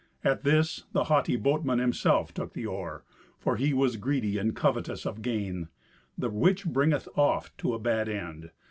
[0.23, 3.03] At this the haughty boatman himself took the oar,
[3.37, 5.67] for he was greedy and covetous of gain,
[6.17, 8.49] the which bringeth oft to a bad end.